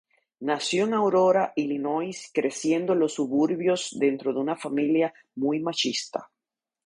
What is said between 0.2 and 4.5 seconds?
Nació en Aurora, Illinois, creciendo en los suburbios, dentro de